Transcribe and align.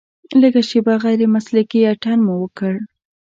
لږه 0.41 0.61
شېبه 0.69 0.93
غیر 1.03 1.21
مسلکي 1.35 1.81
اتڼ 1.91 2.17
مو 2.25 2.35
وکړ. 2.41 2.73